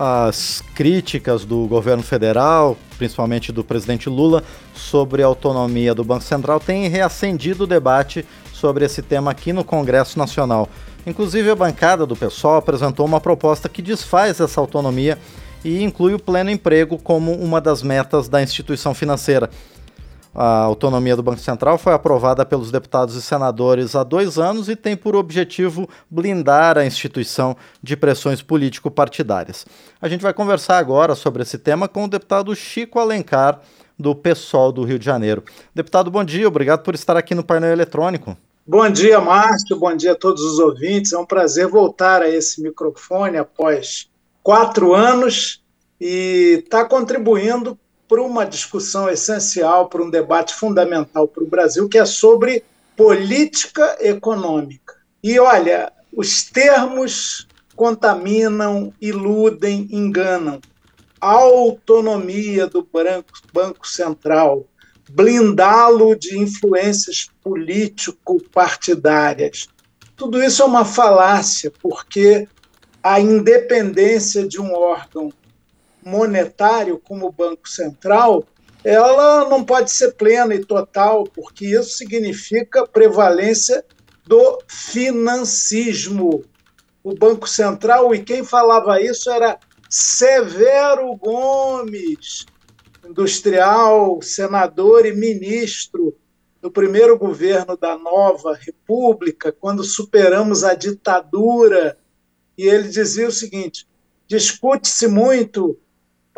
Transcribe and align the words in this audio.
as 0.00 0.62
críticas 0.76 1.44
do 1.44 1.66
governo 1.66 2.04
federal, 2.04 2.76
principalmente 2.96 3.50
do 3.50 3.64
presidente 3.64 4.08
Lula, 4.08 4.44
sobre 4.72 5.24
a 5.24 5.26
autonomia 5.26 5.92
do 5.92 6.04
Banco 6.04 6.22
Central 6.22 6.60
têm 6.60 6.86
reacendido 6.86 7.64
o 7.64 7.66
debate 7.66 8.24
sobre 8.52 8.84
esse 8.84 9.02
tema 9.02 9.32
aqui 9.32 9.52
no 9.52 9.64
Congresso 9.64 10.16
Nacional. 10.16 10.68
Inclusive, 11.04 11.50
a 11.50 11.56
bancada 11.56 12.06
do 12.06 12.14
PSOL 12.14 12.58
apresentou 12.58 13.04
uma 13.04 13.20
proposta 13.20 13.68
que 13.68 13.82
desfaz 13.82 14.38
essa 14.38 14.60
autonomia 14.60 15.18
e 15.64 15.82
inclui 15.82 16.14
o 16.14 16.18
pleno 16.20 16.50
emprego 16.50 16.96
como 16.96 17.32
uma 17.32 17.60
das 17.60 17.82
metas 17.82 18.28
da 18.28 18.40
instituição 18.40 18.94
financeira. 18.94 19.50
A 20.34 20.60
autonomia 20.60 21.16
do 21.16 21.22
Banco 21.22 21.40
Central 21.40 21.78
foi 21.78 21.92
aprovada 21.92 22.44
pelos 22.44 22.70
deputados 22.70 23.14
e 23.14 23.22
senadores 23.22 23.94
há 23.94 24.04
dois 24.04 24.38
anos 24.38 24.68
e 24.68 24.76
tem 24.76 24.96
por 24.96 25.16
objetivo 25.16 25.88
blindar 26.10 26.78
a 26.78 26.84
instituição 26.86 27.56
de 27.82 27.96
pressões 27.96 28.42
político-partidárias. 28.42 29.66
A 30.00 30.08
gente 30.08 30.22
vai 30.22 30.32
conversar 30.32 30.78
agora 30.78 31.14
sobre 31.14 31.42
esse 31.42 31.58
tema 31.58 31.88
com 31.88 32.04
o 32.04 32.08
deputado 32.08 32.54
Chico 32.54 32.98
Alencar, 32.98 33.60
do 33.98 34.14
PSOL 34.14 34.70
do 34.70 34.84
Rio 34.84 34.98
de 34.98 35.04
Janeiro. 35.04 35.42
Deputado, 35.74 36.10
bom 36.10 36.22
dia, 36.22 36.46
obrigado 36.46 36.82
por 36.82 36.94
estar 36.94 37.16
aqui 37.16 37.34
no 37.34 37.42
painel 37.42 37.72
eletrônico. 37.72 38.36
Bom 38.64 38.88
dia, 38.88 39.20
Márcio, 39.20 39.78
bom 39.78 39.96
dia 39.96 40.12
a 40.12 40.14
todos 40.14 40.42
os 40.42 40.58
ouvintes. 40.58 41.12
É 41.12 41.18
um 41.18 41.24
prazer 41.24 41.66
voltar 41.66 42.22
a 42.22 42.28
esse 42.28 42.62
microfone 42.62 43.38
após 43.38 44.08
quatro 44.42 44.94
anos 44.94 45.62
e 46.00 46.62
estar 46.62 46.84
tá 46.84 46.88
contribuindo 46.88 47.78
para 48.08 48.22
uma 48.22 48.46
discussão 48.46 49.08
essencial, 49.08 49.88
para 49.88 50.02
um 50.02 50.10
debate 50.10 50.54
fundamental 50.54 51.28
para 51.28 51.44
o 51.44 51.48
Brasil, 51.48 51.88
que 51.88 51.98
é 51.98 52.06
sobre 52.06 52.64
política 52.96 53.96
econômica. 54.00 54.96
E 55.22 55.38
olha, 55.38 55.92
os 56.12 56.42
termos 56.44 57.46
contaminam, 57.76 58.92
iludem, 59.00 59.86
enganam. 59.90 60.60
A 61.20 61.32
autonomia 61.32 62.66
do 62.66 62.88
Banco, 63.52 63.86
Central, 63.86 64.64
blindá-lo 65.10 66.16
de 66.16 66.38
influências 66.38 67.28
político-partidárias. 67.42 69.68
Tudo 70.16 70.42
isso 70.42 70.62
é 70.62 70.64
uma 70.64 70.84
falácia, 70.84 71.72
porque 71.80 72.48
a 73.02 73.20
independência 73.20 74.46
de 74.46 74.60
um 74.60 74.74
órgão 74.74 75.32
monetário 76.08 76.98
como 76.98 77.30
Banco 77.30 77.68
Central, 77.68 78.44
ela 78.82 79.48
não 79.48 79.64
pode 79.64 79.90
ser 79.90 80.12
plena 80.12 80.54
e 80.54 80.64
total, 80.64 81.24
porque 81.24 81.66
isso 81.66 81.96
significa 81.96 82.86
prevalência 82.86 83.84
do 84.26 84.58
financismo. 84.66 86.44
O 87.02 87.14
Banco 87.14 87.48
Central, 87.48 88.14
e 88.14 88.22
quem 88.22 88.44
falava 88.44 89.00
isso 89.00 89.30
era 89.30 89.58
Severo 89.88 91.14
Gomes, 91.16 92.46
industrial, 93.08 94.20
senador 94.22 95.06
e 95.06 95.12
ministro 95.12 96.14
do 96.60 96.70
primeiro 96.70 97.18
governo 97.18 97.76
da 97.76 97.96
nova 97.96 98.54
república, 98.54 99.52
quando 99.52 99.82
superamos 99.84 100.64
a 100.64 100.74
ditadura. 100.74 101.96
E 102.56 102.64
ele 102.66 102.88
dizia 102.88 103.28
o 103.28 103.32
seguinte: 103.32 103.86
discute-se 104.26 105.06
muito 105.06 105.78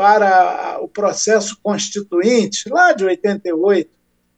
para 0.01 0.79
o 0.81 0.89
processo 0.89 1.59
constituinte, 1.62 2.70
lá 2.70 2.95
de 2.95 3.05
88, 3.05 3.91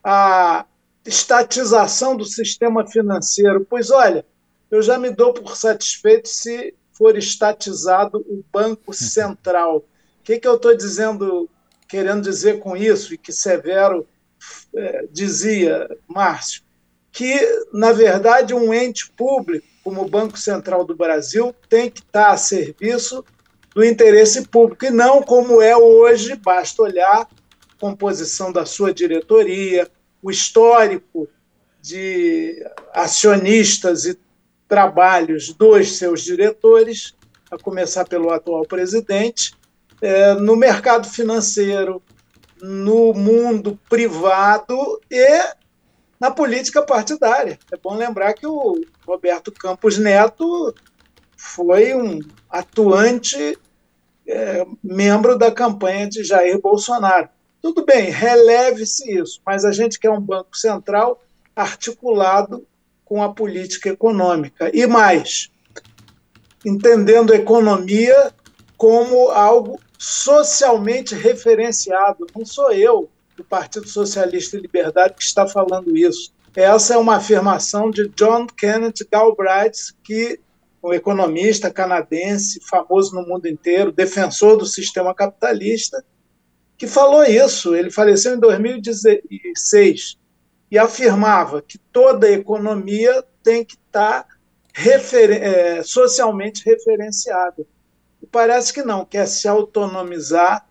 a 0.03 0.67
estatização 1.07 2.17
do 2.17 2.25
sistema 2.25 2.85
financeiro. 2.85 3.65
Pois 3.71 3.93
olha, 3.93 4.27
eu 4.69 4.83
já 4.83 4.99
me 4.99 5.11
dou 5.11 5.33
por 5.33 5.57
satisfeito 5.57 6.29
se 6.29 6.75
for 6.93 7.17
estatizado 7.17 8.19
o 8.29 8.43
Banco 8.53 8.93
Central. 8.93 9.77
O 9.77 10.25
que, 10.25 10.41
que 10.41 10.49
eu 10.49 10.57
estou 10.57 10.77
dizendo, 10.77 11.49
querendo 11.87 12.23
dizer 12.23 12.59
com 12.59 12.77
isso, 12.77 13.15
e 13.15 13.19
que 13.19 13.31
Severo 13.31 14.05
é, 14.75 15.07
dizia, 15.13 15.89
Márcio, 16.09 16.63
que, 17.13 17.39
na 17.73 17.93
verdade, 17.93 18.53
um 18.53 18.75
ente 18.75 19.09
público, 19.13 19.65
como 19.85 20.03
o 20.03 20.11
Banco 20.11 20.37
Central 20.37 20.85
do 20.85 20.97
Brasil, 20.97 21.55
tem 21.69 21.89
que 21.89 22.01
estar 22.01 22.33
a 22.33 22.37
serviço 22.37 23.25
do 23.75 23.85
interesse 23.85 24.47
público, 24.49 24.85
e 24.85 24.91
não 24.91 25.23
como 25.23 25.63
é 25.63 25.77
hoje, 25.77 26.37
basta 26.37 26.83
olhar 26.83 27.23
a 27.23 27.29
composição 27.81 28.53
da 28.53 28.67
sua 28.67 28.93
diretoria, 28.93 29.89
o 30.23 30.31
histórico 30.31 31.29
de 31.81 32.65
acionistas 32.93 34.05
e 34.05 34.19
trabalhos 34.69 35.53
dos 35.53 35.97
seus 35.97 36.23
diretores, 36.23 37.15
a 37.51 37.59
começar 37.59 38.07
pelo 38.07 38.31
atual 38.31 38.65
presidente, 38.65 39.53
é, 40.01 40.35
no 40.35 40.57
mercado 40.57 41.09
financeiro, 41.09 42.03
no 42.61 43.13
mundo 43.13 43.79
privado 43.89 45.01
e 45.11 45.55
na 46.19 46.31
política 46.31 46.83
partidária. 46.83 47.59
É 47.71 47.77
bom 47.77 47.97
lembrar 47.97 48.33
que 48.33 48.47
o 48.47 48.81
Roberto 49.05 49.51
Campos 49.51 49.99
Neto 49.99 50.73
foi 51.43 51.93
um 51.93 52.21
atuante 52.49 53.59
é, 54.27 54.65
membro 54.83 55.37
da 55.37 55.51
campanha 55.51 56.09
de 56.09 56.23
Jair 56.23 56.61
Bolsonaro. 56.61 57.29
Tudo 57.61 57.85
bem, 57.85 58.11
releve-se 58.11 59.19
isso, 59.19 59.41
mas 59.45 59.65
a 59.65 59.73
gente 59.73 59.99
quer 59.99 60.11
um 60.11 60.21
Banco 60.21 60.57
Central 60.57 61.21
articulado 61.55 62.65
com 63.05 63.23
a 63.23 63.35
política 63.35 63.89
econômica. 63.89 64.71
E 64.73 64.87
mais, 64.87 65.51
entendendo 66.65 67.35
economia 67.35 68.33
como 68.77 69.29
algo 69.31 69.81
socialmente 69.99 71.15
referenciado. 71.15 72.25
Não 72.35 72.47
sou 72.47 72.71
eu, 72.73 73.11
do 73.37 73.43
Partido 73.43 73.89
Socialista 73.89 74.57
e 74.57 74.61
Liberdade, 74.61 75.15
que 75.15 75.25
está 75.25 75.47
falando 75.47 75.97
isso. 75.97 76.33
Essa 76.55 76.95
é 76.95 76.97
uma 76.97 77.17
afirmação 77.17 77.91
de 77.91 78.09
John 78.11 78.47
Kenneth 78.47 79.07
Galbraith, 79.11 79.93
que 80.05 80.39
um 80.83 80.93
economista 80.93 81.71
canadense, 81.71 82.61
famoso 82.69 83.15
no 83.15 83.27
mundo 83.27 83.47
inteiro, 83.47 83.93
defensor 83.93 84.57
do 84.57 84.67
sistema 84.67 85.15
capitalista, 85.15 86.05
que 86.77 86.87
falou 86.87 87.23
isso. 87.23 87.75
Ele 87.75 87.91
faleceu 87.91 88.35
em 88.35 88.41
2016 88.41 90.19
e 90.71 90.79
afirmava 90.79 91.63
que 91.63 91.79
toda 91.79 92.31
economia 92.31 93.23
tem 93.43 93.65
que 93.65 93.77
estar 93.77 94.27
é, 94.75 95.83
socialmente 95.83 96.65
referenciada. 96.65 97.65
E 98.21 98.27
parece 98.27 98.73
que 98.73 98.83
não, 98.83 99.05
quer 99.05 99.27
se 99.27 99.47
autonomizar 99.47 100.67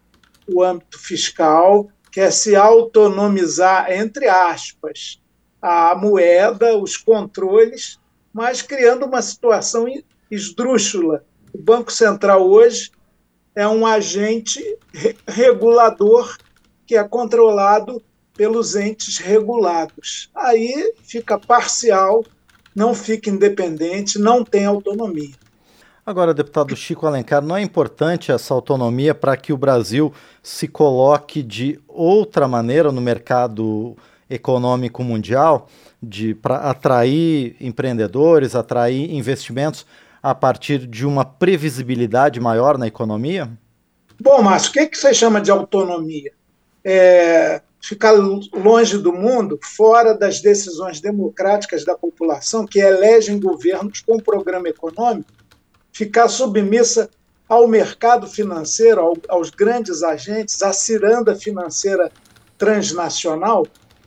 o 0.48 0.64
âmbito 0.64 1.00
fiscal, 1.00 1.88
quer 2.12 2.32
se 2.32 2.56
autonomizar, 2.56 3.92
entre 3.92 4.28
aspas, 4.28 5.22
a 5.62 5.96
moeda, 5.96 6.76
os 6.78 6.98
controles, 6.98 8.00
mas 8.34 8.62
criando 8.62 9.06
uma 9.06 9.22
situação 9.22 9.86
esdrúxula. 10.30 11.24
O 11.54 11.58
Banco 11.58 11.92
Central 11.92 12.50
hoje 12.50 12.92
é 13.56 13.68
um 13.68 13.86
agente 13.86 14.62
regulador 15.28 16.38
que 16.86 16.96
é 16.96 17.04
controlado 17.04 18.02
pelos 18.34 18.76
entes 18.76 19.18
regulados. 19.18 20.30
Aí 20.34 20.94
fica 21.04 21.38
parcial, 21.38 22.24
não 22.74 22.96
fica 22.96 23.30
independente, 23.30 24.18
não 24.18 24.44
tem 24.44 24.66
autonomia. 24.66 25.36
Agora, 26.04 26.34
deputado 26.34 26.76
Chico 26.76 27.06
Alencar, 27.06 27.42
não 27.42 27.56
é 27.56 27.62
importante 27.62 28.32
essa 28.32 28.54
autonomia 28.54 29.14
para 29.14 29.38
que 29.38 29.54
o 29.54 29.58
Brasil 29.58 30.12
se 30.42 30.68
coloque 30.68 31.44
de 31.44 31.80
outra 31.88 32.48
maneira 32.48 32.92
no 32.92 33.00
mercado 33.00 33.96
econômico 34.34 35.04
mundial, 35.04 35.68
de 36.02 36.34
para 36.34 36.58
atrair 36.58 37.56
empreendedores, 37.60 38.56
atrair 38.56 39.14
investimentos 39.14 39.86
a 40.24 40.34
partir 40.34 40.88
de 40.88 41.06
uma 41.06 41.26
previsibilidade 41.26 42.40
maior 42.40 42.78
na 42.78 42.88
economia? 42.88 43.50
Bom, 44.20 44.42
Márcio, 44.42 44.70
o 44.70 44.74
que, 44.74 44.80
é 44.80 44.86
que 44.86 44.98
você 44.98 45.14
chama 45.14 45.42
de 45.42 45.52
autonomia? 45.52 46.32
É 46.84 47.62
ficar 47.82 48.12
longe 48.12 48.98
do 49.00 49.12
mundo, 49.12 49.60
fora 49.62 50.14
das 50.14 50.40
decisões 50.40 51.02
democráticas 51.02 51.84
da 51.84 51.96
população 51.96 52.66
que 52.66 52.80
elegem 52.80 53.40
governos 53.40 54.02
com 54.02 54.20
programa 54.20 54.70
econômico, 54.70 55.32
ficar 55.92 56.30
submissa 56.30 57.10
ao 57.50 57.68
mercado 57.68 58.28
financeiro, 58.28 59.20
aos 59.28 59.50
grandes 59.50 60.04
agentes, 60.04 60.62
à 60.62 60.72
ciranda 60.72 61.36
financeira 61.36 62.12
transnacional, 62.58 63.66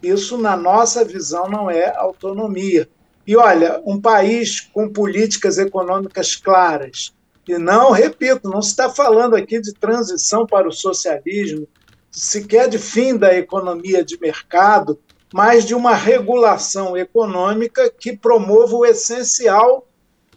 isso, 0.08 0.38
na 0.38 0.56
nossa 0.56 1.04
visão, 1.04 1.48
não 1.48 1.70
é 1.70 1.94
autonomia. 1.96 2.88
E 3.26 3.36
olha, 3.36 3.80
um 3.84 4.00
país 4.00 4.60
com 4.60 4.88
políticas 4.88 5.58
econômicas 5.58 6.36
claras, 6.36 7.12
e 7.46 7.58
não, 7.58 7.90
repito, 7.90 8.48
não 8.48 8.62
se 8.62 8.70
está 8.70 8.88
falando 8.88 9.36
aqui 9.36 9.60
de 9.60 9.72
transição 9.74 10.46
para 10.46 10.66
o 10.68 10.72
socialismo, 10.72 11.68
sequer 12.10 12.68
de 12.68 12.78
fim 12.78 13.16
da 13.16 13.34
economia 13.36 14.04
de 14.04 14.18
mercado, 14.18 14.98
mas 15.32 15.64
de 15.64 15.74
uma 15.74 15.94
regulação 15.94 16.96
econômica 16.96 17.90
que 17.90 18.16
promova 18.16 18.76
o 18.76 18.86
essencial 18.86 19.86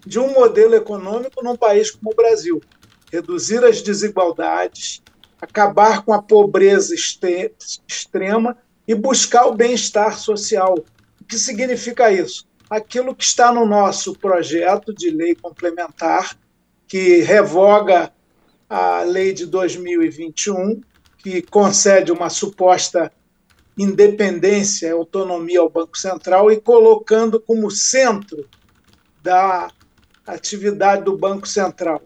de 0.05 0.19
um 0.19 0.33
modelo 0.33 0.75
econômico 0.75 1.43
num 1.43 1.55
país 1.55 1.91
como 1.91 2.11
o 2.11 2.15
Brasil. 2.15 2.61
reduzir 3.09 3.63
as 3.63 3.81
desigualdades, 3.81 5.01
acabar 5.41 6.03
com 6.03 6.11
a 6.11 6.21
pobreza 6.21 6.93
extrema 6.93 8.57
e 8.87 8.95
buscar 8.95 9.45
o 9.45 9.55
bem-estar 9.55 10.17
social. 10.17 10.75
O 11.19 11.25
que 11.25 11.37
significa 11.37 12.11
isso? 12.11 12.47
Aquilo 12.69 13.13
que 13.13 13.23
está 13.23 13.51
no 13.51 13.65
nosso 13.65 14.13
projeto 14.17 14.93
de 14.93 15.09
lei 15.09 15.35
complementar, 15.35 16.37
que 16.87 17.19
revoga 17.21 18.13
a 18.69 19.01
lei 19.01 19.33
de 19.33 19.45
2021, 19.45 20.81
que 21.17 21.41
concede 21.41 22.11
uma 22.11 22.29
suposta 22.29 23.11
independência, 23.77 24.93
autonomia 24.93 25.59
ao 25.59 25.69
Banco 25.69 25.97
Central 25.97 26.51
e 26.51 26.59
colocando 26.59 27.39
como 27.39 27.69
centro 27.69 28.47
da 29.21 29.69
atividade 30.25 31.03
do 31.03 31.17
Banco 31.17 31.47
Central. 31.47 32.01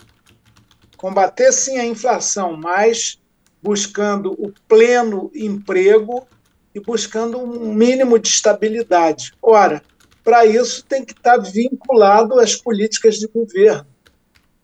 Combater 0.98 1.52
sim 1.52 1.78
a 1.78 1.86
inflação, 1.86 2.58
mas 2.58 3.20
buscando 3.62 4.34
o 4.34 4.52
pleno 4.68 5.32
emprego 5.34 6.28
e 6.74 6.80
buscando 6.80 7.38
um 7.38 7.74
mínimo 7.74 8.18
de 8.18 8.28
estabilidade. 8.28 9.34
Ora, 9.42 9.82
para 10.24 10.46
isso 10.46 10.86
tem 10.86 11.04
que 11.04 11.14
estar 11.14 11.38
vinculado 11.38 12.40
às 12.40 12.56
políticas 12.56 13.16
de 13.16 13.28
governo. 13.28 13.88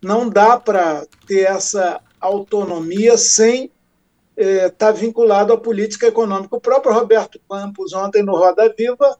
Não 0.02 0.30
dá 0.30 0.58
para 0.60 1.06
ter 1.28 1.48
essa 1.48 2.00
autonomia 2.20 3.18
sem 3.18 3.72
estar 4.36 4.54
é, 4.66 4.70
tá 4.70 4.92
vinculado 4.92 5.52
à 5.52 5.58
política 5.58 6.08
econômica. 6.08 6.56
O 6.56 6.62
próprio 6.62 6.94
Roberto 6.94 7.40
Campos, 7.50 7.94
ontem 7.94 8.24
no 8.24 8.36
Roda 8.38 8.74
Viva, 8.78 9.18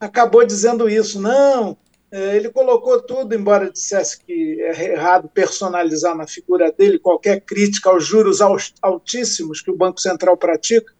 acabou 0.00 0.44
dizendo 0.44 0.88
isso. 0.88 1.20
Não, 1.20 1.76
é, 2.10 2.36
ele 2.36 2.50
colocou 2.50 3.00
tudo, 3.00 3.34
embora 3.34 3.70
dissesse 3.70 4.18
que 4.18 4.60
é 4.60 4.92
errado 4.92 5.30
personalizar 5.32 6.16
na 6.16 6.26
figura 6.26 6.72
dele 6.72 6.98
qualquer 6.98 7.40
crítica 7.42 7.90
aos 7.90 8.04
juros 8.04 8.40
altíssimos 8.82 9.60
que 9.60 9.70
o 9.70 9.76
Banco 9.76 10.00
Central 10.00 10.36
pratica, 10.36 10.92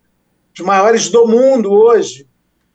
os 0.61 0.67
maiores 0.67 1.09
do 1.09 1.27
mundo 1.27 1.73
hoje, 1.73 2.29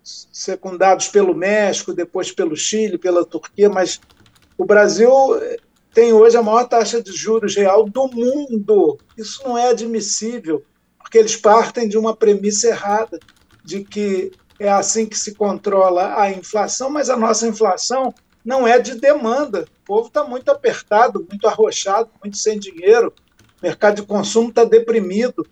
secundados 0.04 1.08
pelo 1.08 1.36
México, 1.36 1.94
depois 1.94 2.32
pelo 2.32 2.56
Chile, 2.56 2.98
pela 2.98 3.24
Turquia, 3.24 3.70
mas 3.70 4.00
o 4.58 4.66
Brasil 4.66 5.12
tem 5.94 6.12
hoje 6.12 6.36
a 6.36 6.42
maior 6.42 6.66
taxa 6.66 7.02
de 7.02 7.12
juros 7.12 7.56
real 7.56 7.88
do 7.88 8.08
mundo. 8.08 8.98
Isso 9.16 9.44
não 9.44 9.56
é 9.56 9.70
admissível, 9.70 10.64
porque 10.98 11.20
eles 11.20 11.36
partem 11.36 11.88
de 11.88 11.98
uma 11.98 12.16
premissa 12.16 12.68
errada, 12.68 13.20
de 13.64 13.84
que 13.84 14.32
é 14.60 14.68
assim 14.68 15.06
que 15.06 15.18
se 15.18 15.36
controla 15.36 16.20
a 16.20 16.32
inflação, 16.32 16.90
mas 16.90 17.10
a 17.10 17.16
nossa 17.16 17.48
inflação 17.48 18.14
não 18.44 18.68
é 18.68 18.80
de 18.80 18.96
demanda. 18.96 19.66
O 19.84 19.86
povo 19.86 20.08
está 20.08 20.24
muito 20.24 20.50
apertado, 20.50 21.26
muito 21.30 21.48
arrochado, 21.48 22.10
muito 22.24 22.38
sem 22.38 22.58
dinheiro, 22.60 23.14
o 23.62 23.66
mercado 23.66 23.98
de 23.98 24.04
consumo 24.04 24.50
está 24.50 24.64
deprimido. 24.64 25.46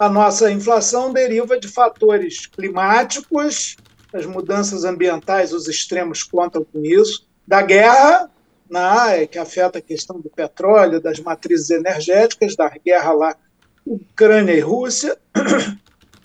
A 0.00 0.08
nossa 0.08 0.50
inflação 0.50 1.12
deriva 1.12 1.60
de 1.60 1.68
fatores 1.68 2.46
climáticos, 2.46 3.76
as 4.14 4.24
mudanças 4.24 4.82
ambientais, 4.82 5.52
os 5.52 5.68
extremos 5.68 6.22
contam 6.22 6.64
com 6.64 6.82
isso, 6.82 7.28
da 7.46 7.60
guerra 7.60 8.30
na 8.66 8.80
área 8.80 9.26
que 9.26 9.38
afeta 9.38 9.78
a 9.78 9.82
questão 9.82 10.18
do 10.18 10.30
petróleo, 10.30 11.02
das 11.02 11.20
matrizes 11.20 11.68
energéticas, 11.68 12.56
da 12.56 12.70
guerra 12.70 13.12
lá 13.12 13.36
Ucrânia 13.84 14.54
e 14.54 14.60
Rússia, 14.60 15.18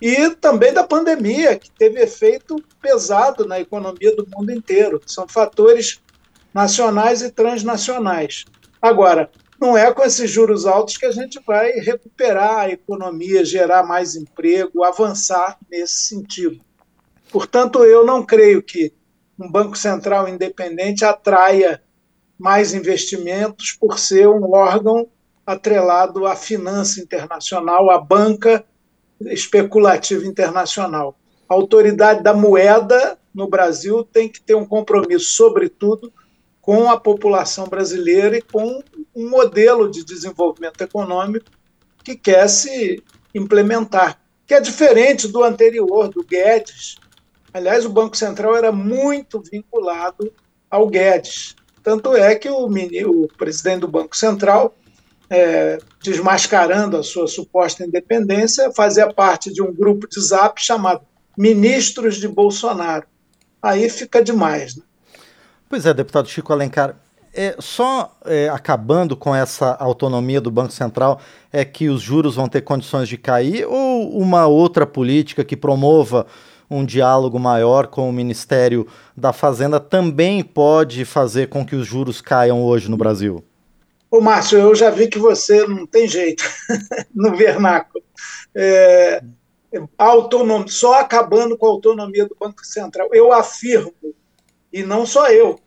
e 0.00 0.30
também 0.30 0.72
da 0.72 0.82
pandemia, 0.82 1.58
que 1.58 1.70
teve 1.70 2.00
efeito 2.00 2.56
pesado 2.80 3.46
na 3.46 3.60
economia 3.60 4.16
do 4.16 4.26
mundo 4.34 4.52
inteiro. 4.52 5.02
São 5.04 5.28
fatores 5.28 6.00
nacionais 6.54 7.20
e 7.20 7.30
transnacionais. 7.30 8.46
Agora, 8.80 9.30
não 9.60 9.76
é 9.76 9.92
com 9.92 10.02
esses 10.02 10.30
juros 10.30 10.66
altos 10.66 10.96
que 10.96 11.06
a 11.06 11.10
gente 11.10 11.40
vai 11.46 11.72
recuperar 11.72 12.60
a 12.60 12.70
economia, 12.70 13.44
gerar 13.44 13.82
mais 13.82 14.14
emprego, 14.14 14.84
avançar 14.84 15.58
nesse 15.70 16.08
sentido. 16.08 16.60
Portanto, 17.30 17.84
eu 17.84 18.04
não 18.04 18.24
creio 18.24 18.62
que 18.62 18.92
um 19.38 19.50
Banco 19.50 19.76
Central 19.76 20.28
independente 20.28 21.04
atraia 21.04 21.82
mais 22.38 22.74
investimentos 22.74 23.72
por 23.72 23.98
ser 23.98 24.28
um 24.28 24.52
órgão 24.52 25.08
atrelado 25.46 26.26
à 26.26 26.34
finança 26.34 27.00
internacional, 27.00 27.90
à 27.90 27.98
banca 27.98 28.64
especulativa 29.20 30.26
internacional. 30.26 31.18
A 31.48 31.54
autoridade 31.54 32.22
da 32.22 32.34
moeda 32.34 33.18
no 33.34 33.48
Brasil 33.48 34.02
tem 34.02 34.28
que 34.28 34.40
ter 34.40 34.54
um 34.54 34.66
compromisso, 34.66 35.32
sobretudo, 35.32 36.12
com 36.60 36.90
a 36.90 36.98
população 36.98 37.68
brasileira 37.68 38.36
e 38.36 38.42
com 38.42 38.82
um 39.16 39.30
modelo 39.30 39.90
de 39.90 40.04
desenvolvimento 40.04 40.82
econômico 40.82 41.50
que 42.04 42.14
quer 42.14 42.46
se 42.48 43.02
implementar, 43.34 44.20
que 44.46 44.52
é 44.52 44.60
diferente 44.60 45.26
do 45.26 45.42
anterior, 45.42 46.08
do 46.08 46.22
Guedes. 46.22 46.96
Aliás, 47.52 47.86
o 47.86 47.90
Banco 47.90 48.16
Central 48.16 48.54
era 48.54 48.70
muito 48.70 49.40
vinculado 49.40 50.30
ao 50.70 50.86
Guedes. 50.86 51.56
Tanto 51.82 52.14
é 52.14 52.34
que 52.34 52.48
o, 52.50 52.66
o 52.66 53.28
presidente 53.38 53.80
do 53.80 53.88
Banco 53.88 54.16
Central, 54.16 54.74
é, 55.30 55.78
desmascarando 56.02 56.98
a 56.98 57.02
sua 57.02 57.26
suposta 57.26 57.86
independência, 57.86 58.70
fazia 58.72 59.12
parte 59.12 59.52
de 59.52 59.62
um 59.62 59.72
grupo 59.72 60.06
de 60.06 60.20
zap 60.20 60.62
chamado 60.62 61.00
Ministros 61.36 62.16
de 62.16 62.28
Bolsonaro. 62.28 63.06
Aí 63.62 63.88
fica 63.88 64.22
demais. 64.22 64.76
Né? 64.76 64.82
Pois 65.68 65.86
é, 65.86 65.94
deputado 65.94 66.28
Chico 66.28 66.52
Alencar. 66.52 67.05
É, 67.38 67.54
só 67.58 68.16
é, 68.24 68.48
acabando 68.48 69.14
com 69.14 69.34
essa 69.34 69.74
autonomia 69.74 70.40
do 70.40 70.50
Banco 70.50 70.72
Central 70.72 71.20
é 71.52 71.66
que 71.66 71.90
os 71.90 72.00
juros 72.00 72.36
vão 72.36 72.48
ter 72.48 72.62
condições 72.62 73.10
de 73.10 73.18
cair 73.18 73.66
ou 73.66 74.18
uma 74.18 74.46
outra 74.46 74.86
política 74.86 75.44
que 75.44 75.54
promova 75.54 76.26
um 76.70 76.82
diálogo 76.82 77.38
maior 77.38 77.88
com 77.88 78.08
o 78.08 78.12
Ministério 78.12 78.86
da 79.14 79.34
Fazenda 79.34 79.78
também 79.78 80.42
pode 80.42 81.04
fazer 81.04 81.48
com 81.48 81.64
que 81.64 81.76
os 81.76 81.86
juros 81.86 82.22
caiam 82.22 82.64
hoje 82.64 82.90
no 82.90 82.96
Brasil? 82.96 83.44
Ô, 84.10 84.18
Márcio, 84.18 84.58
eu 84.58 84.74
já 84.74 84.88
vi 84.88 85.06
que 85.06 85.18
você 85.18 85.66
não 85.66 85.86
tem 85.86 86.08
jeito 86.08 86.42
no 87.14 87.36
vernáculo. 87.36 88.02
É. 88.54 89.22
Só 90.68 91.00
acabando 91.00 91.58
com 91.58 91.66
a 91.66 91.68
autonomia 91.68 92.26
do 92.26 92.34
Banco 92.40 92.64
Central. 92.64 93.10
Eu 93.12 93.30
afirmo, 93.30 93.92
e 94.72 94.82
não 94.82 95.04
só 95.04 95.28
eu, 95.28 95.60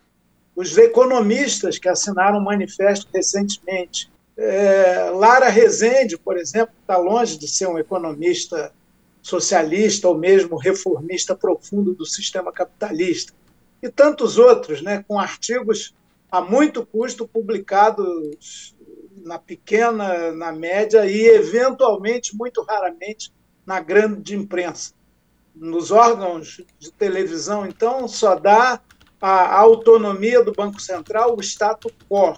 os 0.60 0.78
economistas 0.78 1.78
que 1.78 1.88
assinaram 1.88 2.38
um 2.38 2.44
manifesto 2.44 3.08
recentemente. 3.14 4.12
É, 4.36 5.10
Lara 5.10 5.48
Rezende, 5.48 6.18
por 6.18 6.38
exemplo, 6.38 6.76
está 6.82 6.98
longe 6.98 7.38
de 7.38 7.48
ser 7.48 7.68
um 7.68 7.80
economista 7.80 8.74
socialista 9.22 10.10
ou 10.10 10.18
mesmo 10.18 10.58
reformista 10.58 11.34
profundo 11.34 11.94
do 11.94 12.06
sistema 12.06 12.52
capitalista. 12.52 13.32
E 13.82 13.88
tantos 13.88 14.38
outros, 14.38 14.82
né, 14.82 15.02
com 15.08 15.18
artigos 15.18 15.96
a 16.30 16.42
muito 16.42 16.86
custo 16.86 17.26
publicados 17.26 18.76
na 19.24 19.40
pequena, 19.40 20.34
na 20.34 20.52
média 20.52 21.06
e, 21.06 21.26
eventualmente, 21.26 22.36
muito 22.36 22.62
raramente, 22.64 23.32
na 23.66 23.80
grande 23.80 24.36
imprensa. 24.36 24.92
Nos 25.56 25.90
órgãos 25.90 26.62
de 26.78 26.92
televisão, 26.92 27.66
então, 27.66 28.10
só 28.10 28.36
dá 28.36 28.82
a 29.22 29.58
autonomia 29.58 30.44
do 30.44 30.54
Banco 30.54 30.82
Central, 30.82 31.36
o 31.36 31.42
status 31.42 31.92
quo. 32.10 32.38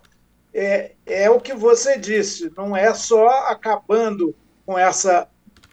É, 0.54 0.94
é 1.06 1.30
o 1.30 1.40
que 1.40 1.54
você 1.54 1.98
disse, 1.98 2.52
não 2.58 2.76
é 2.76 2.94
só 2.94 3.28
acabando 3.48 4.36
com 4.66 4.78
essa 4.78 5.28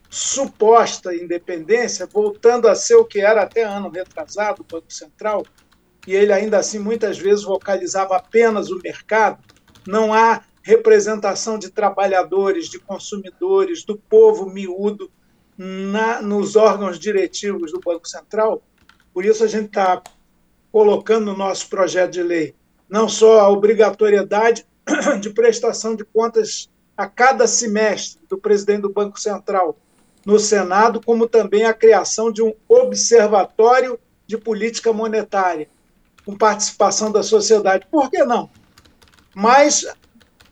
suposta 0.09 1.15
independência, 1.15 2.07
voltando 2.07 2.69
a 2.69 2.75
ser 2.75 2.95
o 2.95 3.05
que 3.05 3.21
era 3.21 3.43
até 3.43 3.65
ano 3.65 3.88
retrasado, 3.88 4.62
o 4.62 4.73
Banco 4.73 4.93
Central, 4.93 5.45
e 6.07 6.15
ele 6.15 6.33
ainda 6.33 6.59
assim 6.59 6.79
muitas 6.79 7.19
vezes 7.19 7.45
vocalizava 7.45 8.17
apenas 8.17 8.71
o 8.71 8.79
mercado, 8.79 9.43
não 9.87 10.15
há 10.15 10.43
representação 10.62 11.59
de 11.59 11.71
trabalhadores, 11.71 12.69
de 12.69 12.79
consumidores, 12.79 13.85
do 13.85 13.97
povo 13.97 14.49
miúdo 14.49 15.11
na, 15.57 16.23
nos 16.23 16.57
órgãos 16.57 16.99
diretivos 16.99 17.73
do 17.73 17.81
Banco 17.81 18.07
Central. 18.07 18.62
Por 19.12 19.25
isso 19.25 19.43
a 19.43 19.47
gente 19.47 19.67
está 19.67 20.03
colocando 20.70 21.26
no 21.26 21.37
nosso 21.37 21.68
projeto 21.68 22.12
de 22.12 22.22
lei 22.22 22.54
não 22.88 23.08
só 23.08 23.40
a 23.40 23.48
obrigatoriedade 23.48 24.66
de 25.20 25.30
prestação 25.30 25.94
de 25.94 26.04
contas 26.04 26.68
a 26.96 27.06
cada 27.06 27.46
semestre 27.46 28.20
do 28.28 28.38
presidente 28.38 28.82
do 28.82 28.92
Banco 28.92 29.20
Central, 29.20 29.76
no 30.25 30.38
Senado, 30.38 31.00
como 31.04 31.28
também 31.28 31.64
a 31.64 31.75
criação 31.75 32.32
de 32.32 32.42
um 32.42 32.52
observatório 32.66 33.98
de 34.26 34.37
política 34.37 34.92
monetária, 34.92 35.68
com 36.25 36.37
participação 36.37 37.12
da 37.12 37.22
sociedade. 37.22 37.87
Por 37.90 38.10
que 38.10 38.25
não? 38.25 38.50
Mas 39.34 39.87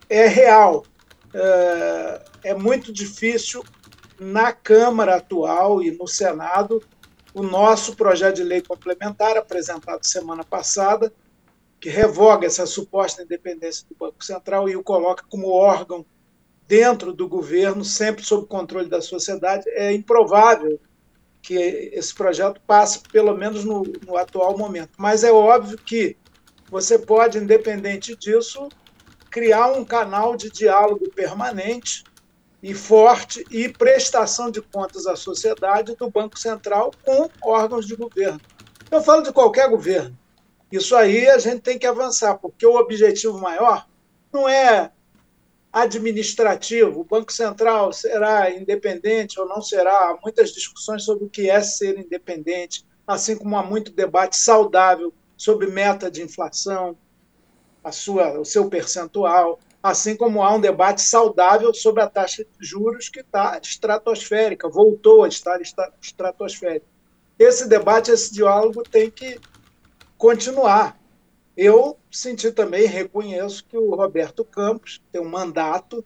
é 0.09 0.27
real. 0.27 0.85
É, 1.35 2.21
é 2.45 2.55
muito 2.55 2.93
difícil 2.93 3.65
na 4.19 4.53
Câmara 4.53 5.17
atual 5.17 5.83
e 5.83 5.91
no 5.91 6.07
Senado 6.07 6.83
o 7.37 7.43
nosso 7.43 7.95
projeto 7.95 8.37
de 8.37 8.43
lei 8.43 8.63
complementar, 8.63 9.37
apresentado 9.37 10.03
semana 10.07 10.43
passada, 10.43 11.13
que 11.79 11.91
revoga 11.91 12.47
essa 12.47 12.65
suposta 12.65 13.23
independência 13.23 13.87
do 13.87 13.95
Banco 13.95 14.25
Central 14.25 14.71
e 14.71 14.75
o 14.75 14.83
coloca 14.83 15.23
como 15.29 15.53
órgão 15.53 16.03
dentro 16.67 17.13
do 17.13 17.29
governo, 17.29 17.85
sempre 17.85 18.25
sob 18.25 18.47
controle 18.47 18.89
da 18.89 19.03
sociedade, 19.03 19.69
é 19.69 19.93
improvável 19.93 20.81
que 21.43 21.55
esse 21.93 22.15
projeto 22.15 22.59
passe, 22.67 23.01
pelo 23.13 23.37
menos 23.37 23.67
no, 23.67 23.83
no 24.07 24.17
atual 24.17 24.57
momento. 24.57 24.93
Mas 24.97 25.23
é 25.23 25.31
óbvio 25.31 25.77
que 25.77 26.17
você 26.71 26.99
pode, 26.99 27.37
independente 27.37 28.17
disso, 28.17 28.67
criar 29.31 29.73
um 29.73 29.85
canal 29.85 30.37
de 30.37 30.49
diálogo 30.49 31.11
permanente 31.11 32.03
e 32.63 32.75
forte 32.75 33.45
e 33.51 33.69
prestação 33.69 34.51
de 34.51 34.61
contas 34.61 35.07
à 35.07 35.15
sociedade 35.15 35.95
do 35.95 36.11
Banco 36.11 36.39
Central 36.39 36.91
com 37.05 37.31
órgãos 37.43 37.87
de 37.87 37.95
governo. 37.95 38.41
Eu 38.91 39.03
falo 39.03 39.23
de 39.23 39.33
qualquer 39.33 39.69
governo. 39.69 40.17
Isso 40.71 40.97
aí 40.97 41.29
a 41.29 41.39
gente 41.39 41.61
tem 41.61 41.79
que 41.79 41.87
avançar, 41.87 42.37
porque 42.39 42.67
o 42.67 42.77
objetivo 42.77 43.39
maior 43.39 43.87
não 44.33 44.49
é 44.49 44.91
administrativo. 45.73 47.01
O 47.01 47.05
Banco 47.05 47.33
Central 47.33 47.93
será 47.93 48.51
independente 48.51 49.39
ou 49.39 49.47
não 49.47 49.61
será? 49.61 50.11
Há 50.11 50.19
muitas 50.23 50.53
discussões 50.53 51.05
sobre 51.05 51.25
o 51.25 51.29
que 51.29 51.51
é 51.51 51.61
ser 51.61 51.99
independente, 51.99 52.85
assim 53.07 53.37
como 53.37 53.57
há 53.57 53.63
muito 53.63 53.93
debate 53.93 54.37
saudável 54.37 55.13
sobre 55.37 55.67
meta 55.67 56.11
de 56.11 56.23
inflação, 56.23 56.97
a 57.85 57.93
sua, 57.93 58.41
o 58.41 58.45
seu 58.45 58.69
percentual, 58.69 59.61
assim 59.83 60.17
como 60.17 60.43
há 60.43 60.55
um 60.55 60.61
debate 60.61 61.03
saudável 61.03 61.73
sobre 61.73 62.03
a 62.03 62.09
taxa 62.09 62.45
de 62.45 62.67
juros 62.67 63.09
que 63.09 63.21
está 63.21 63.59
estratosférica, 63.63 64.69
voltou 64.69 65.25
a 65.25 65.29
estar 65.29 65.61
estratosférica. 66.01 66.87
Esse 67.39 67.69
debate, 67.69 68.11
esse 68.11 68.33
diálogo 68.33 68.83
tem 68.83 69.11
que 69.11 69.39
continuar. 70.17 70.99
Eu 71.57 71.97
senti 72.11 72.51
também, 72.51 72.87
reconheço 72.87 73.65
que 73.65 73.77
o 73.77 73.95
Roberto 73.95 74.45
Campos 74.45 75.01
tem 75.13 75.21
um 75.21 75.29
mandato 75.29 76.05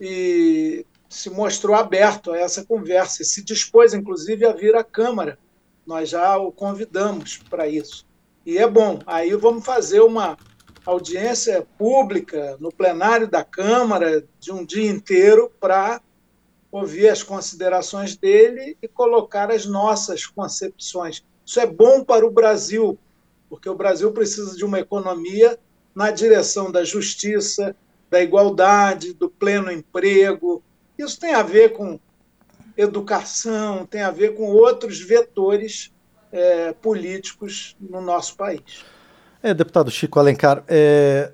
e 0.00 0.84
se 1.08 1.28
mostrou 1.28 1.74
aberto 1.74 2.32
a 2.32 2.38
essa 2.38 2.64
conversa 2.64 3.22
e 3.22 3.24
se 3.24 3.42
dispôs, 3.42 3.92
inclusive, 3.94 4.46
a 4.46 4.52
vir 4.52 4.74
à 4.76 4.84
Câmara. 4.84 5.38
Nós 5.86 6.08
já 6.08 6.36
o 6.38 6.52
convidamos 6.52 7.38
para 7.48 7.66
isso. 7.66 8.06
E 8.44 8.58
é 8.58 8.66
bom. 8.66 9.00
Aí 9.06 9.34
vamos 9.34 9.64
fazer 9.64 10.00
uma 10.00 10.38
audiência 10.84 11.66
pública 11.78 12.56
no 12.58 12.72
plenário 12.72 13.28
da 13.28 13.44
Câmara 13.44 14.24
de 14.38 14.52
um 14.52 14.64
dia 14.64 14.90
inteiro 14.90 15.52
para 15.60 16.00
ouvir 16.72 17.08
as 17.08 17.22
considerações 17.22 18.16
dele 18.16 18.76
e 18.80 18.88
colocar 18.88 19.50
as 19.50 19.66
nossas 19.66 20.26
concepções. 20.26 21.24
Isso 21.44 21.60
é 21.60 21.66
bom 21.66 22.04
para 22.04 22.26
o 22.26 22.30
Brasil, 22.30 22.98
porque 23.48 23.68
o 23.68 23.74
Brasil 23.74 24.12
precisa 24.12 24.56
de 24.56 24.64
uma 24.64 24.78
economia 24.78 25.58
na 25.94 26.10
direção 26.10 26.70
da 26.70 26.84
justiça, 26.84 27.74
da 28.08 28.22
igualdade, 28.22 29.12
do 29.12 29.28
pleno 29.28 29.70
emprego. 29.70 30.62
Isso 30.96 31.18
tem 31.18 31.34
a 31.34 31.42
ver 31.42 31.72
com 31.72 31.98
educação, 32.76 33.84
tem 33.84 34.02
a 34.02 34.10
ver 34.10 34.34
com 34.36 34.44
outros 34.44 35.00
vetores 35.00 35.92
é, 36.32 36.72
políticos 36.72 37.76
no 37.80 38.00
nosso 38.00 38.36
país. 38.36 38.84
É, 39.42 39.54
deputado 39.54 39.90
Chico 39.90 40.18
Alencar, 40.18 40.62
é, 40.68 41.32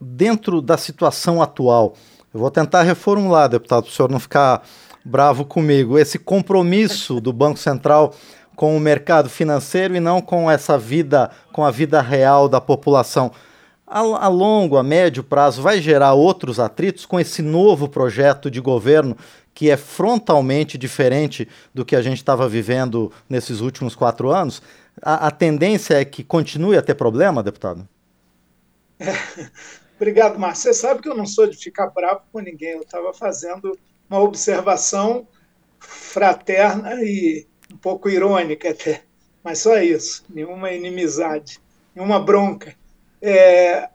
dentro 0.00 0.62
da 0.62 0.76
situação 0.76 1.42
atual, 1.42 1.94
eu 2.32 2.38
vou 2.38 2.48
tentar 2.48 2.82
reformular, 2.82 3.48
deputado, 3.48 3.82
para 3.82 3.90
o 3.90 3.92
senhor 3.92 4.08
não 4.08 4.20
ficar 4.20 4.62
bravo 5.04 5.44
comigo, 5.44 5.98
esse 5.98 6.16
compromisso 6.16 7.20
do 7.20 7.32
Banco 7.32 7.58
Central 7.58 8.14
com 8.54 8.76
o 8.76 8.80
mercado 8.80 9.28
financeiro 9.28 9.96
e 9.96 10.00
não 10.00 10.20
com 10.20 10.48
essa 10.48 10.78
vida, 10.78 11.32
com 11.52 11.64
a 11.64 11.72
vida 11.72 12.00
real 12.00 12.48
da 12.48 12.60
população. 12.60 13.32
A, 13.84 13.98
a, 13.98 14.28
longo, 14.28 14.76
a 14.76 14.82
médio 14.84 15.24
prazo, 15.24 15.60
vai 15.62 15.80
gerar 15.80 16.12
outros 16.12 16.60
atritos 16.60 17.04
com 17.04 17.18
esse 17.18 17.42
novo 17.42 17.88
projeto 17.88 18.48
de 18.48 18.60
governo 18.60 19.16
que 19.52 19.68
é 19.68 19.76
frontalmente 19.76 20.78
diferente 20.78 21.48
do 21.74 21.84
que 21.84 21.96
a 21.96 22.02
gente 22.02 22.18
estava 22.18 22.48
vivendo 22.48 23.10
nesses 23.28 23.60
últimos 23.60 23.96
quatro 23.96 24.30
anos? 24.30 24.62
A, 25.02 25.28
a, 25.28 25.30
tendência 25.30 25.94
é 25.94 26.04
que 26.04 26.22
continue 26.22 26.76
a 26.76 26.82
ter 26.82 26.94
problema, 26.94 27.42
deputado? 27.42 27.88
É. 28.98 29.12
Obrigado, 29.96 30.38
Márcio. 30.38 30.72
Você 30.72 30.80
sabe 30.80 31.02
que 31.02 31.08
eu 31.08 31.16
não 31.16 31.26
sou 31.26 31.46
de 31.46 31.56
ficar 31.56 31.88
bravo 31.88 32.22
com 32.32 32.40
ninguém. 32.40 32.70
Eu 32.70 32.82
estava 32.82 33.12
fazendo 33.12 33.78
uma 34.08 34.20
observação 34.20 35.28
fraterna 35.78 37.02
e 37.02 37.46
um 37.72 37.76
pouco 37.76 38.08
irônica 38.08 38.70
até, 38.70 39.04
mas 39.42 39.60
só 39.60 39.78
isso, 39.78 40.24
nenhuma 40.28 40.72
inimizade, 40.72 41.60
nenhuma 41.94 42.18
bronca. 42.18 42.74
É, 43.22 43.88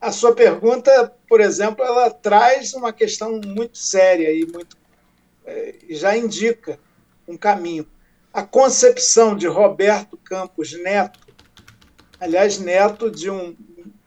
a 0.00 0.12
sua 0.12 0.34
pergunta, 0.34 1.12
por 1.28 1.40
exemplo, 1.40 1.84
ela 1.84 2.10
traz 2.10 2.74
uma 2.74 2.92
questão 2.92 3.40
muito 3.44 3.78
séria 3.78 4.30
e 4.30 4.44
muito 4.44 4.76
é, 5.44 5.74
já 5.90 6.16
indica 6.16 6.78
um 7.26 7.36
caminho. 7.36 7.86
A 8.36 8.42
concepção 8.42 9.34
de 9.34 9.46
Roberto 9.46 10.18
Campos 10.18 10.78
Neto, 10.82 11.20
aliás, 12.20 12.58
neto 12.58 13.10
de 13.10 13.30
um 13.30 13.56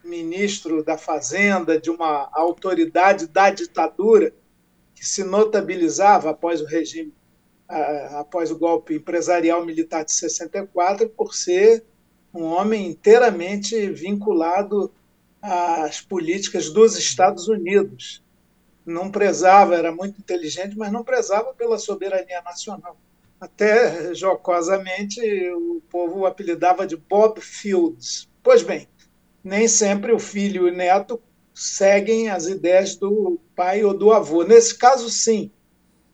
ministro 0.03 0.83
da 0.83 0.99
Fazenda, 0.99 1.81
de 1.81 1.89
uma 1.89 2.29
autoridade 2.31 3.25
da 3.25 3.49
ditadura 3.49 4.31
que 4.93 5.03
se 5.03 5.23
notabilizava 5.23 6.29
após 6.29 6.61
o 6.61 6.65
regime 6.65 7.11
após 8.19 8.51
o 8.51 8.59
golpe 8.59 8.97
empresarial 8.97 9.65
militar 9.65 10.05
de 10.05 10.11
64, 10.11 11.09
por 11.09 11.33
ser 11.33 11.83
um 12.31 12.43
homem 12.43 12.87
inteiramente 12.87 13.89
vinculado 13.89 14.93
às 15.41 16.01
políticas 16.01 16.69
dos 16.69 16.95
Estados 16.95 17.47
Unidos. 17.47 18.23
Não 18.85 19.09
prezava, 19.09 19.75
era 19.75 19.91
muito 19.91 20.19
inteligente, 20.19 20.77
mas 20.77 20.91
não 20.91 21.03
prezava 21.03 21.51
pela 21.51 21.79
soberania 21.79 22.43
nacional. 22.43 22.95
Até 23.39 24.13
jocosamente 24.13 25.21
o 25.51 25.81
povo 25.89 26.19
o 26.19 26.25
apelidava 26.25 26.85
de 26.85 26.97
Bob 26.97 27.39
Fields. 27.39 28.27
Pois 28.43 28.63
bem, 28.63 28.87
nem 29.43 29.67
sempre 29.67 30.11
o 30.11 30.19
filho 30.19 30.67
e 30.67 30.71
o 30.71 30.75
neto 30.75 31.21
seguem 31.53 32.29
as 32.29 32.47
ideias 32.47 32.95
do 32.95 33.39
pai 33.55 33.83
ou 33.83 33.93
do 33.93 34.11
avô. 34.11 34.43
Nesse 34.43 34.77
caso, 34.77 35.09
sim, 35.09 35.51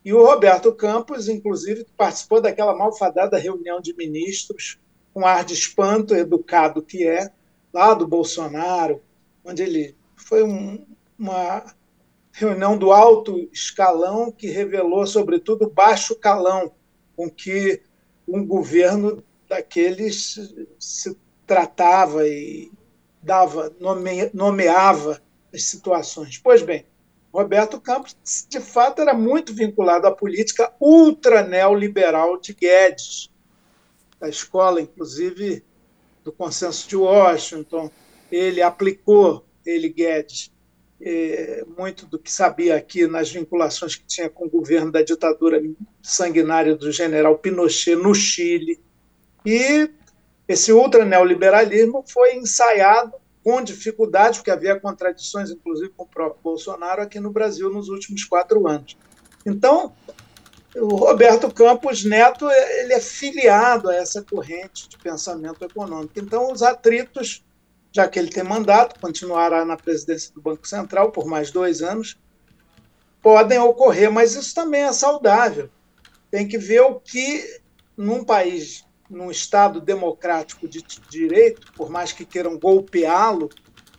e 0.05 0.13
o 0.13 0.23
Roberto 0.23 0.71
Campos, 0.71 1.27
inclusive, 1.27 1.83
participou 1.97 2.39
daquela 2.39 2.77
malfadada 2.77 3.39
reunião 3.39 3.81
de 3.81 3.95
ministros, 3.95 4.79
com 5.11 5.25
ar 5.25 5.43
de 5.43 5.55
espanto, 5.55 6.13
educado 6.13 6.83
que 6.83 7.07
é, 7.07 7.31
lá 7.73 7.95
do 7.95 8.07
Bolsonaro, 8.07 9.01
onde 9.43 9.63
ele 9.63 9.95
foi 10.15 10.43
um, 10.43 10.85
uma 11.17 11.73
reunião 12.31 12.77
do 12.77 12.91
alto 12.91 13.49
escalão 13.51 14.31
que 14.31 14.47
revelou, 14.47 15.07
sobretudo, 15.07 15.71
baixo 15.71 16.15
calão 16.15 16.71
com 17.15 17.29
que 17.29 17.81
um 18.27 18.45
governo 18.45 19.23
daqueles 19.47 20.51
se 20.79 21.17
tratava 21.45 22.27
e 22.27 22.71
dava 23.21 23.73
nome, 23.79 24.29
nomeava 24.33 25.21
as 25.53 25.63
situações. 25.63 26.37
Pois 26.37 26.61
bem, 26.61 26.85
Roberto 27.33 27.79
Campos, 27.81 28.15
de 28.47 28.59
fato, 28.59 29.01
era 29.01 29.13
muito 29.13 29.53
vinculado 29.53 30.07
à 30.07 30.11
política 30.11 30.73
ultra 30.79 31.43
neoliberal 31.43 32.39
de 32.39 32.53
Guedes, 32.53 33.29
da 34.19 34.29
escola, 34.29 34.81
inclusive, 34.81 35.63
do 36.23 36.31
consenso 36.31 36.87
de 36.87 36.95
Washington. 36.95 37.91
Ele 38.31 38.61
aplicou, 38.61 39.45
ele, 39.65 39.89
Guedes, 39.89 40.51
muito 41.77 42.05
do 42.05 42.17
que 42.17 42.31
sabia 42.31 42.75
aqui 42.75 43.05
nas 43.07 43.29
vinculações 43.29 43.95
que 43.95 44.05
tinha 44.05 44.29
com 44.29 44.45
o 44.45 44.49
governo 44.49 44.91
da 44.91 45.01
ditadura 45.01 45.61
sanguinária 46.01 46.75
do 46.75 46.91
general 46.91 47.37
Pinochet 47.37 47.95
no 47.95 48.15
Chile. 48.15 48.79
E 49.45 49.89
esse 50.47 50.71
ultra 50.71 51.05
neoliberalismo 51.05 52.03
foi 52.07 52.35
ensaiado 52.35 53.13
com 53.43 53.61
dificuldade, 53.61 54.39
porque 54.39 54.49
havia 54.49 54.79
contradições, 54.79 55.51
inclusive, 55.51 55.89
com 55.95 56.03
o 56.03 56.07
próprio 56.07 56.41
Bolsonaro 56.41 57.01
aqui 57.01 57.19
no 57.19 57.29
Brasil 57.29 57.69
nos 57.69 57.89
últimos 57.89 58.23
quatro 58.23 58.67
anos. 58.67 58.97
Então, 59.45 59.93
o 60.75 60.95
Roberto 60.95 61.53
Campos 61.53 62.03
Neto 62.03 62.49
ele 62.49 62.93
é 62.93 62.99
filiado 62.99 63.89
a 63.89 63.95
essa 63.95 64.23
corrente 64.23 64.89
de 64.89 64.97
pensamento 64.97 65.63
econômico. 65.63 66.13
Então, 66.17 66.51
os 66.51 66.63
atritos, 66.63 67.45
já 67.95 68.09
que 68.09 68.19
ele 68.19 68.29
tem 68.29 68.43
mandato, 68.43 68.99
continuará 68.99 69.63
na 69.63 69.77
presidência 69.77 70.29
do 70.33 70.41
Banco 70.41 70.67
Central 70.67 71.13
por 71.13 71.25
mais 71.25 71.49
dois 71.49 71.81
anos, 71.81 72.17
podem 73.21 73.57
ocorrer, 73.57 74.11
mas 74.11 74.35
isso 74.35 74.53
também 74.53 74.81
é 74.81 74.91
saudável. 74.91 75.69
Tem 76.29 76.45
que 76.45 76.57
ver 76.57 76.81
o 76.81 76.99
que, 76.99 77.61
num 77.95 78.21
país 78.21 78.83
num 79.09 79.31
Estado 79.31 79.79
democrático 79.79 80.67
de 80.67 80.83
direito, 81.09 81.71
por 81.71 81.89
mais 81.89 82.11
que 82.11 82.25
queiram 82.25 82.59
golpeá-lo, 82.59 83.49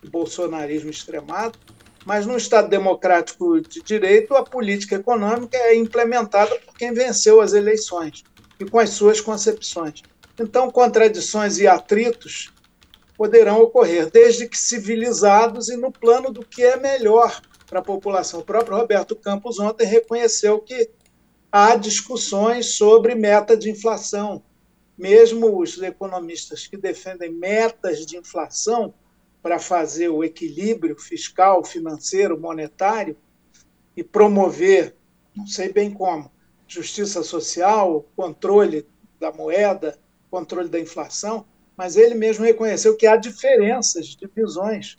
o 0.05 0.11
bolsonarismo 0.11 0.91
extremado, 0.91 1.59
mas 2.05 2.27
num 2.27 2.37
Estado 2.37 2.69
democrático 2.69 3.63
de 3.63 3.81
direito, 3.81 4.35
a 4.35 4.45
política 4.45 4.97
econômica 4.97 5.57
é 5.57 5.75
implementada 5.75 6.55
por 6.67 6.75
quem 6.75 6.93
venceu 6.93 7.41
as 7.41 7.55
eleições 7.55 8.25
e 8.61 8.67
com 8.67 8.79
as 8.79 8.91
suas 8.91 9.23
concepções. 9.23 10.03
Então, 10.39 10.71
contradições 10.71 11.57
e 11.57 11.67
atritos 11.67 12.53
poderão 13.17 13.61
ocorrer, 13.61 14.11
desde 14.11 14.49
que 14.49 14.59
civilizados 14.59 15.69
e 15.69 15.77
no 15.77 15.91
plano 15.91 16.31
do 16.31 16.45
que 16.45 16.63
é 16.63 16.77
melhor 16.77 17.41
para 17.67 17.81
a 17.81 17.83
população. 17.83 18.41
O 18.41 18.45
próprio 18.45 18.77
Roberto 18.77 19.17
Campos 19.17 19.59
ontem 19.59 19.87
reconheceu 19.87 20.61
que 20.61 20.91
há 21.51 21.75
discussões 21.77 22.75
sobre 22.75 23.15
meta 23.15 23.57
de 23.57 23.71
inflação. 23.71 24.43
Mesmo 24.97 25.61
os 25.61 25.81
economistas 25.81 26.67
que 26.67 26.77
defendem 26.77 27.33
metas 27.33 28.07
de 28.07 28.17
inflação 28.17 28.95
para 29.43 29.59
fazer 29.59 30.09
o 30.09 30.25
equilíbrio 30.25 30.99
fiscal, 30.99 31.65
financeiro, 31.65 32.39
monetário 32.39 33.17
e 33.97 34.03
promover, 34.03 34.95
não 35.35 35.47
sei 35.47 35.73
bem 35.73 35.91
como, 35.91 36.31
justiça 36.67 37.23
social, 37.23 38.07
controle 38.17 38.87
da 39.21 39.31
moeda, 39.31 39.99
controle 40.31 40.69
da 40.69 40.81
inflação, 40.81 41.47
mas 41.77 41.97
ele 41.97 42.15
mesmo 42.15 42.45
reconheceu 42.45 42.97
que 42.97 43.07
há 43.07 43.17
diferenças 43.17 44.07
de 44.07 44.27
visões 44.35 44.99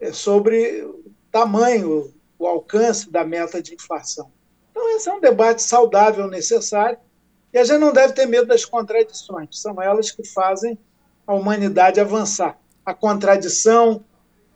é, 0.00 0.12
sobre 0.12 0.82
o 0.82 1.12
tamanho, 1.30 2.12
o 2.38 2.46
alcance 2.46 3.10
da 3.10 3.24
meta 3.24 3.62
de 3.62 3.74
inflação. 3.74 4.30
Então, 4.70 4.96
esse 4.96 5.08
é 5.08 5.12
um 5.12 5.20
debate 5.20 5.62
saudável, 5.62 6.26
necessário, 6.26 6.98
e 7.52 7.58
a 7.58 7.64
gente 7.64 7.78
não 7.78 7.92
deve 7.92 8.14
ter 8.14 8.26
medo 8.26 8.46
das 8.46 8.64
contradições, 8.64 9.60
são 9.60 9.80
elas 9.80 10.10
que 10.10 10.26
fazem 10.26 10.76
a 11.26 11.34
humanidade 11.34 12.00
avançar. 12.00 12.58
A 12.84 12.92
contradição, 12.92 14.04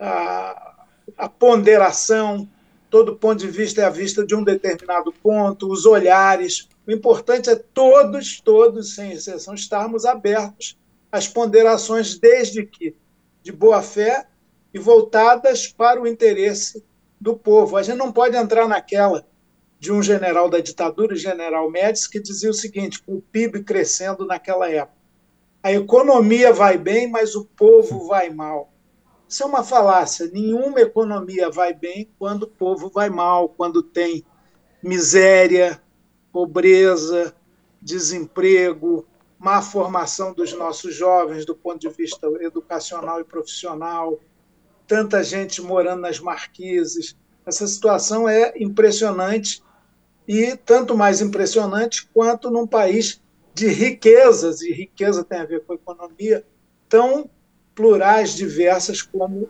a, 0.01 0.85
a 1.17 1.29
ponderação, 1.29 2.49
todo 2.91 3.15
ponto 3.15 3.39
de 3.39 3.49
vista 3.49 3.83
é 3.83 3.85
a 3.85 3.91
vista 3.91 4.27
de 4.27 4.35
um 4.35 4.43
determinado 4.43 5.13
ponto, 5.13 5.71
os 5.71 5.87
olhares. 5.87 6.69
O 6.87 6.91
importante 6.91 7.51
é 7.51 7.55
todos, 7.55 8.41
todos, 8.41 8.95
sem 8.95 9.13
exceção, 9.13 9.55
estarmos 9.55 10.05
abertos 10.05 10.77
as 11.17 11.29
ponderações, 11.29 12.19
desde 12.19 12.65
que 12.65 12.95
de 13.43 13.53
boa 13.53 13.83
fé 13.83 14.27
e 14.73 14.79
voltadas 14.79 15.67
para 15.67 16.01
o 16.01 16.07
interesse 16.07 16.85
do 17.21 17.37
povo. 17.37 17.77
A 17.77 17.83
gente 17.83 17.97
não 17.97 18.13
pode 18.13 18.37
entrar 18.37 18.69
naquela 18.69 19.27
de 19.79 19.93
um 19.93 20.03
general 20.03 20.49
da 20.49 20.59
ditadura, 20.59 21.15
o 21.15 21.19
general 21.19 21.71
Médici, 21.71 22.11
que 22.11 22.21
dizia 22.21 22.51
o 22.51 22.55
seguinte: 22.55 23.03
com 23.03 23.15
o 23.15 23.23
PIB 23.23 23.65
crescendo 23.65 24.27
naquela 24.27 24.71
época, 24.71 24.97
a 25.63 25.73
economia 25.73 26.53
vai 26.53 26.77
bem, 26.77 27.11
mas 27.11 27.35
o 27.35 27.45
povo 27.45 28.07
vai 28.07 28.31
mal. 28.31 28.73
Isso 29.29 29.43
é 29.43 29.47
uma 29.47 29.65
falácia. 29.65 30.31
Nenhuma 30.33 30.81
economia 30.81 31.51
vai 31.51 31.75
bem 31.75 32.09
quando 32.19 32.45
o 32.45 32.49
povo 32.49 32.89
vai 32.89 33.11
mal, 33.11 33.49
quando 33.49 33.83
tem 33.83 34.25
miséria, 34.83 35.83
pobreza, 36.33 37.35
desemprego, 37.81 39.07
má 39.39 39.61
formação 39.61 40.33
dos 40.33 40.53
nossos 40.53 40.95
jovens 40.95 41.45
do 41.45 41.55
ponto 41.55 41.79
de 41.79 41.89
vista 41.89 42.27
educacional 42.41 43.21
e 43.21 43.25
profissional, 43.25 44.19
tanta 44.87 45.23
gente 45.23 45.61
morando 45.61 46.01
nas 46.01 46.19
marquises. 46.19 47.17
Essa 47.45 47.67
situação 47.67 48.29
é 48.29 48.55
impressionante 48.57 49.63
e 50.27 50.57
tanto 50.57 50.97
mais 50.97 51.21
impressionante 51.21 52.09
quanto 52.13 52.51
num 52.51 52.67
país 52.67 53.23
de 53.55 53.69
riquezas, 53.69 54.61
e 54.61 54.73
riqueza 54.73 55.25
tem 55.25 55.39
a 55.39 55.47
ver 55.47 55.65
com 55.65 55.73
a 55.73 55.77
economia, 55.77 56.45
tão 56.89 57.31
plurais, 57.75 58.35
diversas 58.35 59.01
como 59.01 59.49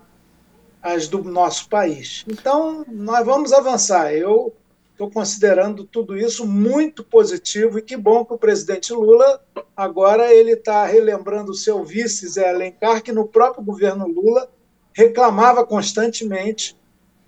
as 0.80 1.08
do 1.08 1.24
nosso 1.24 1.68
país. 1.68 2.24
Então, 2.28 2.84
nós 2.88 3.26
vamos 3.26 3.52
avançar. 3.52 4.12
Eu 4.12 4.54
Estou 4.96 5.10
considerando 5.10 5.84
tudo 5.84 6.16
isso 6.16 6.46
muito 6.46 7.04
positivo 7.04 7.78
e 7.78 7.82
que 7.82 7.98
bom 7.98 8.24
que 8.24 8.32
o 8.32 8.38
presidente 8.38 8.94
Lula 8.94 9.44
agora 9.76 10.32
ele 10.32 10.52
está 10.52 10.86
relembrando 10.86 11.50
o 11.50 11.54
seu 11.54 11.84
vice 11.84 12.26
Zé 12.26 12.48
Alencar, 12.48 13.02
que 13.02 13.12
no 13.12 13.28
próprio 13.28 13.62
governo 13.62 14.08
Lula 14.08 14.50
reclamava 14.94 15.66
constantemente, 15.66 16.74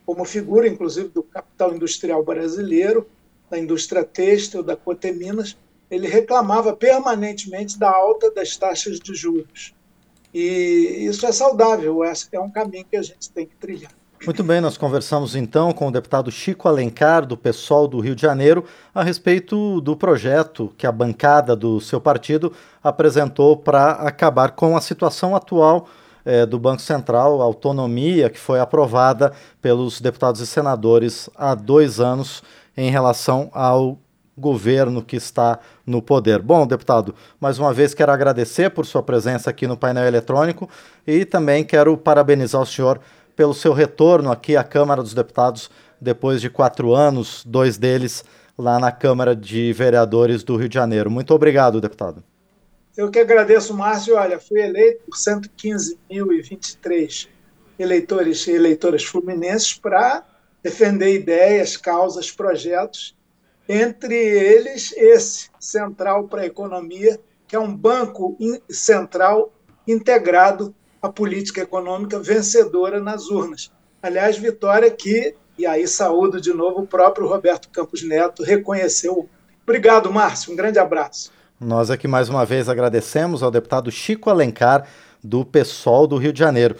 como 0.07 0.25
figura 0.25 0.67
inclusive 0.67 1.11
do 1.11 1.23
capital 1.23 1.75
industrial 1.75 2.25
brasileiro, 2.25 3.07
da 3.51 3.59
indústria 3.59 4.03
têxtil, 4.03 4.63
da 4.63 4.75
Coteminas, 4.75 5.55
ele 5.91 6.09
reclamava 6.09 6.75
permanentemente 6.75 7.79
da 7.79 7.91
alta 7.95 8.31
das 8.31 8.57
taxas 8.57 8.99
de 8.99 9.15
juros. 9.15 9.75
E 10.33 11.05
isso 11.07 11.27
é 11.27 11.33
saudável, 11.33 12.03
esse 12.03 12.29
é 12.33 12.41
um 12.41 12.51
caminho 12.51 12.87
que 12.91 12.97
a 12.97 13.03
gente 13.03 13.31
tem 13.31 13.45
que 13.45 13.57
trilhar. 13.57 13.98
Muito 14.25 14.43
bem, 14.43 14.61
nós 14.61 14.77
conversamos 14.77 15.37
então 15.37 15.73
com 15.73 15.89
o 15.89 15.93
deputado 15.93 16.31
Chico 16.31 16.69
Alencar, 16.69 17.25
do 17.25 17.37
PSOL 17.37 17.87
do 17.87 18.01
Rio 18.01 18.17
de 18.17 18.23
Janeiro, 18.23 18.65
a 18.93 19.03
respeito 19.03 19.81
do 19.81 19.97
projeto 19.97 20.75
que 20.77 20.87
a 20.89 20.93
bancada 20.93 21.55
do 21.55 21.81
seu 21.81 22.01
partido 22.01 22.53
apresentou 22.83 23.57
para 23.57 23.93
acabar 23.93 24.51
com 24.51 24.77
a 24.77 24.81
situação 24.81 25.37
atual 25.37 25.89
eh, 26.25 26.45
do 26.45 26.59
Banco 26.59 26.83
Central, 26.83 27.41
a 27.41 27.45
autonomia 27.45 28.29
que 28.29 28.41
foi 28.41 28.59
aprovada 28.59 29.33
pelos 29.63 30.01
deputados 30.01 30.41
e 30.41 30.47
senadores 30.47 31.31
há 31.37 31.55
dois 31.55 32.01
anos 32.01 32.43
em 32.77 32.91
relação 32.91 33.51
ao 33.55 33.99
governo 34.39 35.03
que 35.03 35.17
está 35.17 35.59
no 35.85 36.01
poder. 36.01 36.41
Bom, 36.41 36.67
deputado, 36.67 37.15
mais 37.41 37.59
uma 37.59 37.73
vez 37.73 37.93
quero 37.93 38.13
agradecer 38.13 38.71
por 38.71 38.87
sua 38.87 39.03
presença 39.03 39.51
aqui 39.51 39.67
no 39.67 39.77
painel 39.77 40.07
eletrônico 40.07 40.69
e 41.07 41.25
também 41.25 41.65
quero 41.65 41.97
parabenizar 41.97 42.63
o 42.63 42.67
senhor 42.67 43.01
pelo 43.39 43.55
seu 43.55 43.73
retorno 43.73 44.31
aqui 44.33 44.57
à 44.57 44.65
Câmara 44.65 45.01
dos 45.01 45.15
Deputados 45.15 45.71
depois 46.01 46.41
de 46.41 46.51
quatro 46.51 46.93
anos, 46.93 47.45
dois 47.47 47.79
deles 47.79 48.25
lá 48.59 48.81
na 48.81 48.91
Câmara 48.91 49.37
de 49.37 49.73
Vereadores 49.73 50.43
do 50.43 50.57
Rio 50.57 50.69
de 50.69 50.75
Janeiro. 50.75 51.09
Muito 51.09 51.33
obrigado, 51.33 51.81
deputado. 51.81 52.25
Eu 52.97 53.13
que 53.13 53.21
agradeço, 53.21 53.73
Márcio. 53.73 54.17
Olha, 54.17 54.41
fui 54.41 54.61
eleito 54.61 55.05
por 55.05 55.17
115.023 55.17 57.29
eleitores 57.79 58.45
e 58.49 58.51
eleitoras 58.51 59.05
fluminenses 59.05 59.73
para 59.73 60.25
defender 60.61 61.15
ideias, 61.15 61.77
causas, 61.77 62.33
projetos, 62.33 63.17
entre 63.69 64.17
eles 64.17 64.93
esse, 64.97 65.49
Central 65.61 66.27
para 66.27 66.43
a 66.43 66.47
Economia, 66.47 67.21
que 67.47 67.55
é 67.55 67.61
um 67.61 67.73
banco 67.73 68.37
central 68.69 69.53
integrado 69.87 70.75
a 71.01 71.09
política 71.09 71.61
econômica 71.61 72.19
vencedora 72.19 73.01
nas 73.01 73.29
urnas. 73.29 73.71
Aliás, 74.03 74.37
vitória 74.39 74.91
que, 74.91 75.35
e 75.57 75.67
aí 75.67 75.87
saúdo 75.87 76.41
de 76.41 76.53
novo, 76.53 76.83
o 76.83 76.87
próprio 76.87 77.27
Roberto 77.27 77.69
Campos 77.69 78.03
Neto 78.03 78.43
reconheceu. 78.43 79.29
Obrigado, 79.63 80.13
Márcio. 80.13 80.53
Um 80.53 80.57
grande 80.57 80.79
abraço. 80.79 81.31
Nós 81.61 81.91
aqui 81.91 82.07
mais 82.07 82.29
uma 82.29 82.45
vez 82.45 82.69
agradecemos 82.69 83.43
ao 83.43 83.51
deputado 83.51 83.91
Chico 83.91 84.31
Alencar, 84.31 84.87
do 85.23 85.45
PSOL 85.45 86.07
do 86.07 86.17
Rio 86.17 86.33
de 86.33 86.39
Janeiro. 86.39 86.77